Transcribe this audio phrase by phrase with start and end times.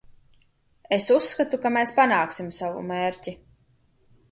[0.97, 3.37] Es uzskatu, ka mēs panāksim savu mērķi.